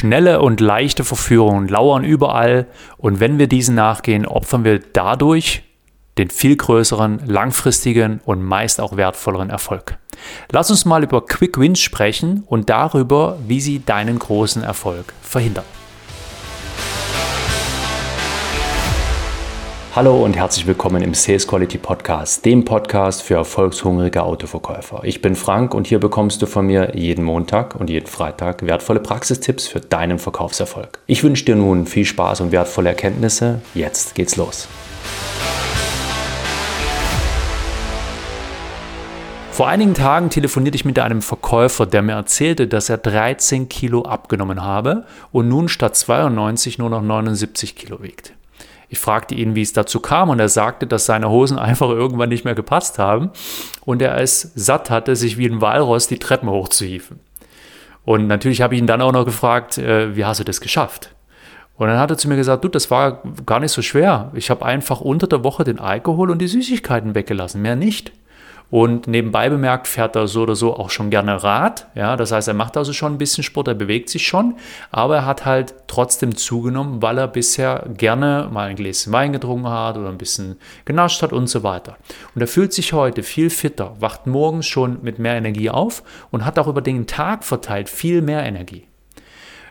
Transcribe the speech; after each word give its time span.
Schnelle 0.00 0.40
und 0.40 0.60
leichte 0.60 1.04
Verführungen 1.04 1.68
lauern 1.68 2.04
überall 2.04 2.66
und 2.96 3.20
wenn 3.20 3.38
wir 3.38 3.48
diesen 3.48 3.74
nachgehen, 3.74 4.24
opfern 4.24 4.64
wir 4.64 4.78
dadurch 4.78 5.62
den 6.16 6.30
viel 6.30 6.56
größeren, 6.56 7.26
langfristigen 7.26 8.22
und 8.24 8.42
meist 8.42 8.80
auch 8.80 8.96
wertvolleren 8.96 9.50
Erfolg. 9.50 9.98
Lass 10.50 10.70
uns 10.70 10.86
mal 10.86 11.02
über 11.02 11.26
Quick 11.26 11.60
Wins 11.60 11.80
sprechen 11.80 12.44
und 12.46 12.70
darüber, 12.70 13.36
wie 13.46 13.60
sie 13.60 13.84
deinen 13.84 14.18
großen 14.18 14.62
Erfolg 14.62 15.12
verhindern. 15.20 15.64
Hallo 19.92 20.24
und 20.24 20.36
herzlich 20.36 20.68
willkommen 20.68 21.02
im 21.02 21.14
Sales 21.14 21.48
Quality 21.48 21.76
Podcast, 21.76 22.44
dem 22.44 22.64
Podcast 22.64 23.22
für 23.24 23.34
erfolgshungrige 23.34 24.22
Autoverkäufer. 24.22 25.00
Ich 25.02 25.20
bin 25.20 25.34
Frank 25.34 25.74
und 25.74 25.88
hier 25.88 25.98
bekommst 25.98 26.40
du 26.40 26.46
von 26.46 26.64
mir 26.64 26.92
jeden 26.94 27.24
Montag 27.24 27.74
und 27.74 27.90
jeden 27.90 28.06
Freitag 28.06 28.64
wertvolle 28.64 29.00
Praxistipps 29.00 29.66
für 29.66 29.80
deinen 29.80 30.20
Verkaufserfolg. 30.20 31.00
Ich 31.08 31.24
wünsche 31.24 31.44
dir 31.44 31.56
nun 31.56 31.86
viel 31.86 32.04
Spaß 32.04 32.40
und 32.40 32.52
wertvolle 32.52 32.90
Erkenntnisse. 32.90 33.62
Jetzt 33.74 34.14
geht's 34.14 34.36
los. 34.36 34.68
Vor 39.50 39.66
einigen 39.66 39.94
Tagen 39.94 40.30
telefonierte 40.30 40.76
ich 40.76 40.84
mit 40.84 41.00
einem 41.00 41.20
Verkäufer, 41.20 41.84
der 41.86 42.02
mir 42.02 42.12
erzählte, 42.12 42.68
dass 42.68 42.90
er 42.90 42.98
13 42.98 43.68
Kilo 43.68 44.02
abgenommen 44.02 44.62
habe 44.62 45.04
und 45.32 45.48
nun 45.48 45.68
statt 45.68 45.96
92 45.96 46.78
nur 46.78 46.90
noch 46.90 47.02
79 47.02 47.74
Kilo 47.74 48.00
wiegt. 48.04 48.34
Ich 48.92 48.98
fragte 48.98 49.36
ihn, 49.36 49.54
wie 49.54 49.62
es 49.62 49.72
dazu 49.72 50.00
kam, 50.00 50.28
und 50.28 50.40
er 50.40 50.48
sagte, 50.48 50.86
dass 50.86 51.06
seine 51.06 51.30
Hosen 51.30 51.58
einfach 51.70 51.88
irgendwann 51.88 52.28
nicht 52.28 52.44
mehr 52.44 52.54
gepasst 52.54 52.98
haben 52.98 53.30
und 53.86 54.02
er 54.02 54.18
es 54.18 54.52
satt 54.54 54.90
hatte, 54.90 55.16
sich 55.16 55.38
wie 55.38 55.46
ein 55.46 55.60
Walross 55.62 56.08
die 56.08 56.18
Treppen 56.18 56.50
hochzuhieven. 56.50 57.20
Und 58.04 58.26
natürlich 58.26 58.62
habe 58.62 58.74
ich 58.74 58.80
ihn 58.80 58.86
dann 58.86 59.00
auch 59.00 59.12
noch 59.12 59.24
gefragt, 59.24 59.78
äh, 59.78 60.16
wie 60.16 60.24
hast 60.24 60.40
du 60.40 60.44
das 60.44 60.60
geschafft? 60.60 61.14
Und 61.76 61.88
dann 61.88 61.98
hat 61.98 62.10
er 62.10 62.18
zu 62.18 62.28
mir 62.28 62.36
gesagt, 62.36 62.64
du, 62.64 62.68
das 62.68 62.90
war 62.90 63.22
gar 63.46 63.60
nicht 63.60 63.72
so 63.72 63.80
schwer. 63.80 64.32
Ich 64.34 64.50
habe 64.50 64.66
einfach 64.66 65.00
unter 65.00 65.26
der 65.26 65.44
Woche 65.44 65.64
den 65.64 65.78
Alkohol 65.78 66.30
und 66.30 66.38
die 66.38 66.48
Süßigkeiten 66.48 67.14
weggelassen, 67.14 67.62
mehr 67.62 67.76
nicht. 67.76 68.12
Und 68.70 69.08
nebenbei 69.08 69.48
bemerkt 69.48 69.88
fährt 69.88 70.14
er 70.14 70.28
so 70.28 70.42
oder 70.42 70.54
so 70.54 70.76
auch 70.76 70.90
schon 70.90 71.10
gerne 71.10 71.42
Rad. 71.42 71.88
Ja, 71.96 72.16
das 72.16 72.30
heißt, 72.30 72.46
er 72.46 72.54
macht 72.54 72.76
also 72.76 72.92
schon 72.92 73.14
ein 73.14 73.18
bisschen 73.18 73.42
Sport, 73.42 73.66
er 73.66 73.74
bewegt 73.74 74.08
sich 74.08 74.26
schon, 74.26 74.54
aber 74.92 75.16
er 75.16 75.26
hat 75.26 75.44
halt 75.44 75.74
trotzdem 75.88 76.36
zugenommen, 76.36 77.02
weil 77.02 77.18
er 77.18 77.26
bisher 77.26 77.84
gerne 77.96 78.48
mal 78.50 78.68
ein 78.68 78.76
Gläschen 78.76 79.12
Wein 79.12 79.32
getrunken 79.32 79.68
hat 79.68 79.98
oder 79.98 80.08
ein 80.08 80.18
bisschen 80.18 80.56
genascht 80.84 81.20
hat 81.22 81.32
und 81.32 81.48
so 81.48 81.64
weiter. 81.64 81.96
Und 82.34 82.42
er 82.42 82.46
fühlt 82.46 82.72
sich 82.72 82.92
heute 82.92 83.24
viel 83.24 83.50
fitter, 83.50 83.96
wacht 83.98 84.28
morgens 84.28 84.66
schon 84.66 84.98
mit 85.02 85.18
mehr 85.18 85.34
Energie 85.34 85.70
auf 85.70 86.04
und 86.30 86.44
hat 86.44 86.58
auch 86.58 86.68
über 86.68 86.80
den 86.80 87.08
Tag 87.08 87.42
verteilt 87.42 87.88
viel 87.88 88.22
mehr 88.22 88.44
Energie. 88.44 88.86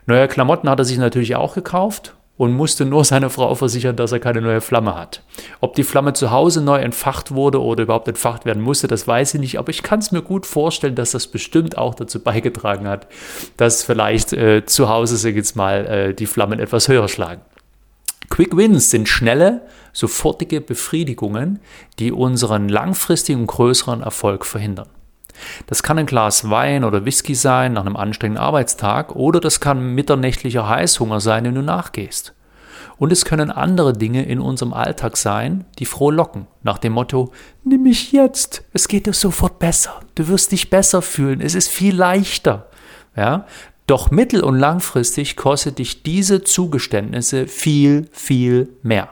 Neue 0.08 0.28
Klamotten 0.28 0.70
hat 0.70 0.80
er 0.80 0.86
sich 0.86 0.97
natürlich 0.97 1.36
auch 1.36 1.53
gekauft 1.53 2.16
und 2.39 2.53
musste 2.53 2.85
nur 2.85 3.03
seiner 3.03 3.29
Frau 3.29 3.53
versichern, 3.53 3.97
dass 3.97 4.13
er 4.13 4.21
keine 4.21 4.39
neue 4.39 4.61
Flamme 4.61 4.95
hat. 4.95 5.23
Ob 5.59 5.75
die 5.75 5.83
Flamme 5.83 6.13
zu 6.13 6.31
Hause 6.31 6.61
neu 6.61 6.77
entfacht 6.77 7.31
wurde 7.31 7.61
oder 7.61 7.83
überhaupt 7.83 8.07
entfacht 8.07 8.45
werden 8.45 8.63
musste, 8.63 8.87
das 8.87 9.05
weiß 9.05 9.33
ich 9.33 9.41
nicht, 9.41 9.59
aber 9.59 9.71
ich 9.71 9.83
kann 9.83 9.99
es 9.99 10.13
mir 10.13 10.21
gut 10.21 10.45
vorstellen, 10.45 10.95
dass 10.95 11.11
das 11.11 11.27
bestimmt 11.27 11.77
auch 11.77 11.95
dazu 11.95 12.23
beigetragen 12.23 12.87
hat, 12.87 13.07
dass 13.57 13.83
vielleicht 13.83 14.31
äh, 14.31 14.65
zu 14.65 14.87
Hause, 14.87 15.17
sag 15.17 15.35
jetzt 15.35 15.57
mal, 15.57 15.85
äh, 15.85 16.13
die 16.13 16.27
Flammen 16.27 16.59
etwas 16.59 16.87
höher 16.87 17.09
schlagen. 17.09 17.41
Quick 18.29 18.55
Wins 18.55 18.89
sind 18.89 19.09
schnelle, 19.09 19.63
sofortige 19.91 20.61
Befriedigungen, 20.61 21.59
die 21.99 22.13
unseren 22.13 22.69
langfristigen 22.69 23.47
größeren 23.47 24.01
Erfolg 24.01 24.45
verhindern. 24.45 24.87
Das 25.67 25.83
kann 25.83 25.97
ein 25.97 26.05
Glas 26.05 26.49
Wein 26.49 26.83
oder 26.83 27.05
Whisky 27.05 27.35
sein 27.35 27.73
nach 27.73 27.85
einem 27.85 27.95
anstrengenden 27.95 28.43
Arbeitstag 28.43 29.15
oder 29.15 29.39
das 29.39 29.59
kann 29.59 29.93
mitternächtlicher 29.95 30.67
Heißhunger 30.67 31.19
sein, 31.19 31.43
den 31.43 31.55
du 31.55 31.61
nachgehst. 31.61 32.33
Und 32.97 33.13
es 33.13 33.23
können 33.23 33.49
andere 33.49 33.93
Dinge 33.93 34.25
in 34.25 34.39
unserem 34.39 34.73
Alltag 34.73 35.15
sein, 35.15 35.65
die 35.79 35.85
frohlocken, 35.85 36.47
nach 36.63 36.77
dem 36.77 36.93
Motto, 36.93 37.31
nimm 37.63 37.83
mich 37.83 38.11
jetzt, 38.11 38.63
es 38.73 38.89
geht 38.89 39.05
dir 39.05 39.13
sofort 39.13 39.57
besser, 39.57 40.01
du 40.16 40.28
wirst 40.28 40.51
dich 40.51 40.69
besser 40.69 41.01
fühlen, 41.01 41.39
es 41.39 41.55
ist 41.55 41.69
viel 41.69 41.95
leichter. 41.95 42.67
Ja? 43.16 43.45
Doch 43.88 44.11
mittel- 44.11 44.44
und 44.44 44.59
langfristig 44.59 45.38
kostet 45.38 45.79
dich 45.79 46.03
diese 46.03 46.44
Zugeständnisse 46.44 47.47
viel, 47.47 48.09
viel 48.11 48.69
mehr. 48.83 49.09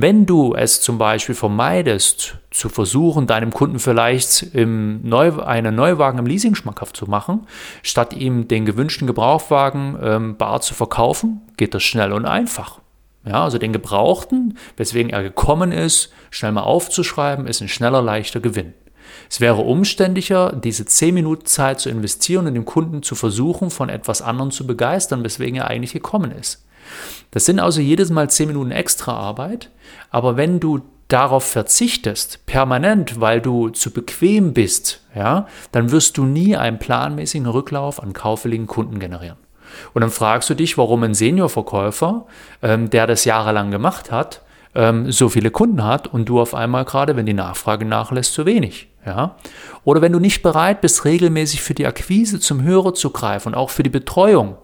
Wenn 0.00 0.26
du 0.26 0.54
es 0.54 0.80
zum 0.80 0.96
Beispiel 0.96 1.34
vermeidest, 1.34 2.36
zu 2.52 2.68
versuchen, 2.68 3.26
deinem 3.26 3.52
Kunden 3.52 3.80
vielleicht 3.80 4.42
im 4.54 5.00
Neu 5.02 5.42
einen 5.42 5.74
Neuwagen 5.74 6.20
im 6.20 6.26
Leasing 6.26 6.54
schmackhaft 6.54 6.96
zu 6.96 7.10
machen, 7.10 7.48
statt 7.82 8.12
ihm 8.12 8.46
den 8.46 8.64
gewünschten 8.64 9.08
Gebrauchwagen 9.08 9.98
ähm, 10.00 10.36
bar 10.36 10.60
zu 10.60 10.74
verkaufen, 10.74 11.40
geht 11.56 11.74
das 11.74 11.82
schnell 11.82 12.12
und 12.12 12.26
einfach. 12.26 12.78
Ja, 13.26 13.42
also 13.42 13.58
den 13.58 13.72
Gebrauchten, 13.72 14.56
weswegen 14.76 15.10
er 15.10 15.24
gekommen 15.24 15.72
ist, 15.72 16.12
schnell 16.30 16.52
mal 16.52 16.62
aufzuschreiben, 16.62 17.48
ist 17.48 17.60
ein 17.60 17.66
schneller, 17.66 18.00
leichter 18.00 18.38
Gewinn. 18.38 18.74
Es 19.28 19.40
wäre 19.40 19.62
umständlicher, 19.62 20.52
diese 20.52 20.84
10 20.86 21.12
Minuten 21.12 21.46
Zeit 21.46 21.80
zu 21.80 21.90
investieren 21.90 22.46
und 22.46 22.54
den 22.54 22.66
Kunden 22.66 23.02
zu 23.02 23.16
versuchen, 23.16 23.70
von 23.70 23.88
etwas 23.88 24.22
anderem 24.22 24.52
zu 24.52 24.64
begeistern, 24.64 25.24
weswegen 25.24 25.56
er 25.56 25.66
eigentlich 25.66 25.92
gekommen 25.92 26.30
ist. 26.30 26.67
Das 27.30 27.44
sind 27.44 27.60
also 27.60 27.80
jedes 27.80 28.10
Mal 28.10 28.30
10 28.30 28.48
Minuten 28.48 28.70
extra 28.70 29.12
Arbeit, 29.12 29.70
aber 30.10 30.36
wenn 30.36 30.60
du 30.60 30.80
darauf 31.08 31.44
verzichtest, 31.44 32.44
permanent, 32.46 33.20
weil 33.20 33.40
du 33.40 33.70
zu 33.70 33.90
bequem 33.90 34.52
bist, 34.52 35.00
ja, 35.14 35.46
dann 35.72 35.90
wirst 35.90 36.18
du 36.18 36.24
nie 36.24 36.56
einen 36.56 36.78
planmäßigen 36.78 37.46
Rücklauf 37.46 38.02
an 38.02 38.12
kaufwilligen 38.12 38.66
Kunden 38.66 38.98
generieren. 38.98 39.38
Und 39.94 40.02
dann 40.02 40.10
fragst 40.10 40.48
du 40.50 40.54
dich, 40.54 40.78
warum 40.78 41.02
ein 41.02 41.14
Seniorverkäufer, 41.14 42.26
ähm, 42.62 42.90
der 42.90 43.06
das 43.06 43.24
jahrelang 43.24 43.70
gemacht 43.70 44.10
hat, 44.10 44.42
ähm, 44.74 45.10
so 45.10 45.28
viele 45.28 45.50
Kunden 45.50 45.84
hat 45.84 46.06
und 46.06 46.28
du 46.28 46.40
auf 46.40 46.54
einmal 46.54 46.84
gerade, 46.84 47.16
wenn 47.16 47.26
die 47.26 47.34
Nachfrage 47.34 47.84
nachlässt, 47.84 48.34
zu 48.34 48.46
wenig. 48.46 48.88
Ja? 49.04 49.36
Oder 49.84 50.02
wenn 50.02 50.12
du 50.12 50.20
nicht 50.20 50.42
bereit 50.42 50.80
bist, 50.80 51.04
regelmäßig 51.04 51.62
für 51.62 51.74
die 51.74 51.86
Akquise 51.86 52.40
zum 52.40 52.62
Hörer 52.62 52.94
zu 52.94 53.10
greifen 53.10 53.48
und 53.48 53.54
auch 53.54 53.70
für 53.70 53.82
die 53.82 53.90
Betreuung 53.90 54.56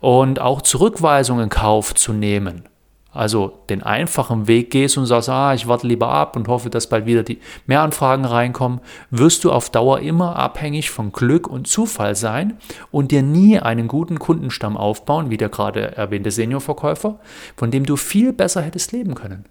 und 0.00 0.40
auch 0.40 0.62
Zurückweisungen 0.62 1.44
in 1.44 1.50
Kauf 1.50 1.94
zu 1.94 2.12
nehmen. 2.12 2.68
Also 3.10 3.64
den 3.70 3.82
einfachen 3.82 4.46
Weg 4.46 4.70
gehst 4.70 4.98
und 4.98 5.06
sagst, 5.06 5.28
ah, 5.28 5.54
ich 5.54 5.66
warte 5.66 5.86
lieber 5.86 6.08
ab 6.08 6.36
und 6.36 6.46
hoffe, 6.46 6.68
dass 6.70 6.88
bald 6.88 7.06
wieder 7.06 7.22
die 7.22 7.40
Mehranfragen 7.66 8.24
reinkommen, 8.24 8.80
wirst 9.10 9.44
du 9.44 9.50
auf 9.50 9.70
Dauer 9.70 10.00
immer 10.00 10.36
abhängig 10.36 10.90
von 10.90 11.10
Glück 11.10 11.48
und 11.48 11.66
Zufall 11.66 12.14
sein 12.14 12.58
und 12.90 13.10
dir 13.10 13.22
nie 13.22 13.58
einen 13.58 13.88
guten 13.88 14.18
Kundenstamm 14.18 14.76
aufbauen, 14.76 15.30
wie 15.30 15.38
der 15.38 15.48
gerade 15.48 15.96
erwähnte 15.96 16.30
Seniorverkäufer, 16.30 17.18
von 17.56 17.70
dem 17.70 17.86
du 17.86 17.96
viel 17.96 18.32
besser 18.32 18.60
hättest 18.60 18.92
leben 18.92 19.14
können. 19.14 19.46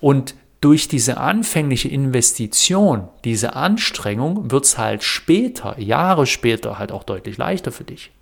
Und 0.00 0.36
durch 0.62 0.86
diese 0.86 1.18
anfängliche 1.18 1.88
Investition, 1.88 3.08
diese 3.24 3.56
Anstrengung, 3.56 4.52
wird 4.52 4.64
es 4.64 4.78
halt 4.78 5.02
später, 5.02 5.78
Jahre 5.80 6.24
später, 6.24 6.78
halt 6.78 6.92
auch 6.92 7.02
deutlich 7.02 7.36
leichter 7.36 7.72
für 7.72 7.84
dich. 7.84 8.12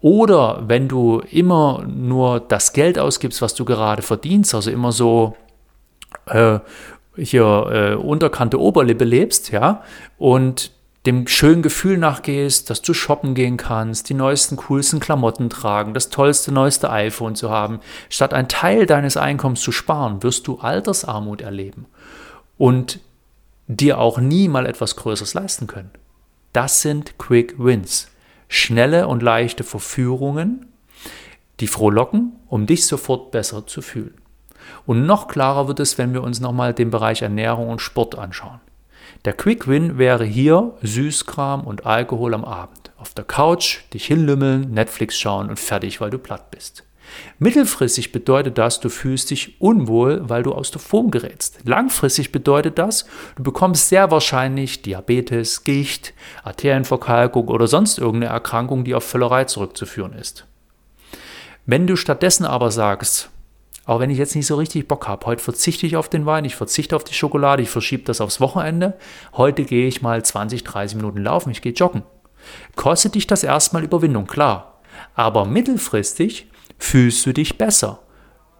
Oder 0.00 0.62
wenn 0.66 0.88
du 0.88 1.20
immer 1.30 1.84
nur 1.86 2.40
das 2.40 2.72
Geld 2.72 2.98
ausgibst, 2.98 3.42
was 3.42 3.54
du 3.54 3.64
gerade 3.64 4.02
verdienst, 4.02 4.54
also 4.54 4.70
immer 4.70 4.92
so 4.92 5.36
äh, 6.26 6.58
hier 7.16 7.44
äh, 7.44 7.94
unterkante 7.94 8.58
Oberlippe 8.58 9.04
lebst, 9.04 9.50
ja, 9.50 9.82
und 10.16 10.72
dem 11.06 11.26
schönen 11.26 11.62
Gefühl 11.62 11.96
nachgehst, 11.98 12.68
dass 12.68 12.82
du 12.82 12.92
shoppen 12.92 13.34
gehen 13.34 13.56
kannst, 13.56 14.08
die 14.10 14.14
neuesten, 14.14 14.56
coolsten 14.56 15.00
Klamotten 15.00 15.48
tragen, 15.48 15.94
das 15.94 16.10
tollste, 16.10 16.52
neueste 16.52 16.90
iPhone 16.90 17.34
zu 17.34 17.50
haben, 17.50 17.80
statt 18.10 18.34
einen 18.34 18.48
Teil 18.48 18.86
deines 18.86 19.16
Einkommens 19.16 19.62
zu 19.62 19.72
sparen, 19.72 20.22
wirst 20.22 20.46
du 20.46 20.58
Altersarmut 20.58 21.40
erleben 21.40 21.86
und 22.58 23.00
dir 23.66 23.98
auch 23.98 24.18
nie 24.18 24.48
mal 24.48 24.66
etwas 24.66 24.96
Größeres 24.96 25.32
leisten 25.32 25.66
können. 25.66 25.90
Das 26.52 26.82
sind 26.82 27.18
Quick 27.18 27.54
Wins 27.58 28.10
schnelle 28.50 29.06
und 29.06 29.22
leichte 29.22 29.64
Verführungen, 29.64 30.66
die 31.60 31.68
frohlocken, 31.68 32.32
um 32.48 32.66
dich 32.66 32.86
sofort 32.86 33.30
besser 33.30 33.66
zu 33.66 33.80
fühlen. 33.80 34.14
Und 34.86 35.06
noch 35.06 35.28
klarer 35.28 35.68
wird 35.68 35.80
es, 35.80 35.96
wenn 35.98 36.12
wir 36.12 36.22
uns 36.22 36.40
nochmal 36.40 36.74
den 36.74 36.90
Bereich 36.90 37.22
Ernährung 37.22 37.68
und 37.68 37.80
Sport 37.80 38.18
anschauen. 38.18 38.60
Der 39.24 39.32
Quick 39.34 39.68
Win 39.68 39.98
wäre 39.98 40.24
hier 40.24 40.74
Süßkram 40.82 41.62
und 41.62 41.86
Alkohol 41.86 42.34
am 42.34 42.44
Abend. 42.44 42.90
Auf 42.98 43.14
der 43.14 43.24
Couch, 43.24 43.80
dich 43.94 44.06
hinlümmeln, 44.06 44.72
Netflix 44.72 45.18
schauen 45.18 45.48
und 45.48 45.58
fertig, 45.58 46.00
weil 46.00 46.10
du 46.10 46.18
platt 46.18 46.50
bist. 46.50 46.84
Mittelfristig 47.38 48.12
bedeutet 48.12 48.58
das, 48.58 48.80
du 48.80 48.88
fühlst 48.88 49.30
dich 49.30 49.60
unwohl, 49.60 50.28
weil 50.28 50.42
du 50.42 50.52
aus 50.52 50.70
der 50.70 50.80
Form 50.80 51.10
gerätst. 51.10 51.58
Langfristig 51.64 52.32
bedeutet 52.32 52.78
das, 52.78 53.06
du 53.36 53.42
bekommst 53.42 53.88
sehr 53.88 54.10
wahrscheinlich 54.10 54.82
Diabetes, 54.82 55.64
Gicht, 55.64 56.14
Arterienverkalkung 56.44 57.48
oder 57.48 57.66
sonst 57.66 57.98
irgendeine 57.98 58.32
Erkrankung, 58.32 58.84
die 58.84 58.94
auf 58.94 59.04
Völlerei 59.04 59.44
zurückzuführen 59.44 60.12
ist. 60.12 60.46
Wenn 61.66 61.86
du 61.86 61.96
stattdessen 61.96 62.44
aber 62.44 62.70
sagst, 62.70 63.30
auch 63.86 64.00
wenn 64.00 64.10
ich 64.10 64.18
jetzt 64.18 64.36
nicht 64.36 64.46
so 64.46 64.56
richtig 64.56 64.86
Bock 64.86 65.08
habe, 65.08 65.26
heute 65.26 65.42
verzichte 65.42 65.86
ich 65.86 65.96
auf 65.96 66.08
den 66.08 66.26
Wein, 66.26 66.44
ich 66.44 66.54
verzichte 66.54 66.94
auf 66.94 67.04
die 67.04 67.14
Schokolade, 67.14 67.62
ich 67.62 67.70
verschiebe 67.70 68.04
das 68.04 68.20
aufs 68.20 68.40
Wochenende, 68.40 68.96
heute 69.32 69.64
gehe 69.64 69.88
ich 69.88 70.02
mal 70.02 70.24
20, 70.24 70.64
30 70.64 70.96
Minuten 70.96 71.22
laufen, 71.22 71.50
ich 71.50 71.62
gehe 71.62 71.72
joggen. 71.72 72.02
Kostet 72.76 73.14
dich 73.14 73.26
das 73.26 73.42
erstmal 73.42 73.84
Überwindung, 73.84 74.26
klar. 74.26 74.80
Aber 75.14 75.44
mittelfristig 75.44 76.49
fühlst 76.80 77.24
du 77.26 77.32
dich 77.32 77.56
besser. 77.58 78.00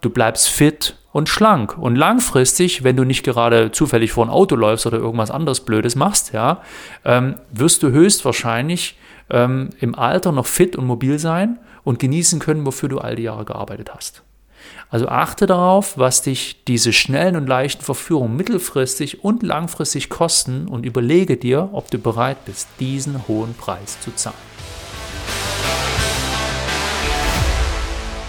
Du 0.00 0.10
bleibst 0.10 0.48
fit 0.48 0.96
und 1.12 1.28
schlank. 1.28 1.76
Und 1.76 1.96
langfristig, 1.96 2.84
wenn 2.84 2.96
du 2.96 3.04
nicht 3.04 3.24
gerade 3.24 3.72
zufällig 3.72 4.12
vor 4.12 4.24
ein 4.24 4.30
Auto 4.30 4.54
läufst 4.54 4.86
oder 4.86 4.98
irgendwas 4.98 5.30
anderes 5.30 5.60
Blödes 5.60 5.96
machst, 5.96 6.32
ja, 6.32 6.62
ähm, 7.04 7.34
wirst 7.50 7.82
du 7.82 7.90
höchstwahrscheinlich 7.90 8.96
ähm, 9.30 9.70
im 9.80 9.94
Alter 9.94 10.32
noch 10.32 10.46
fit 10.46 10.76
und 10.76 10.86
mobil 10.86 11.18
sein 11.18 11.58
und 11.82 11.98
genießen 11.98 12.38
können, 12.38 12.64
wofür 12.64 12.88
du 12.88 12.98
all 12.98 13.16
die 13.16 13.24
Jahre 13.24 13.44
gearbeitet 13.44 13.92
hast. 13.94 14.22
Also 14.90 15.08
achte 15.08 15.46
darauf, 15.46 15.98
was 15.98 16.22
dich 16.22 16.64
diese 16.64 16.92
schnellen 16.92 17.36
und 17.36 17.46
leichten 17.46 17.82
Verführungen 17.82 18.36
mittelfristig 18.36 19.24
und 19.24 19.42
langfristig 19.42 20.10
kosten 20.10 20.68
und 20.68 20.84
überlege 20.84 21.36
dir, 21.36 21.70
ob 21.72 21.90
du 21.90 21.98
bereit 21.98 22.44
bist, 22.44 22.68
diesen 22.78 23.26
hohen 23.26 23.54
Preis 23.54 23.98
zu 24.00 24.12
zahlen. 24.14 24.49